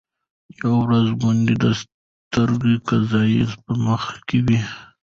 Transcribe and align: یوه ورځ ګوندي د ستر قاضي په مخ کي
یوه 0.59 0.77
ورځ 0.83 1.07
ګوندي 1.21 1.55
د 1.63 1.65
ستر 1.79 2.49
قاضي 2.87 3.35
په 3.63 3.71
مخ 3.85 4.03
کي 4.27 4.39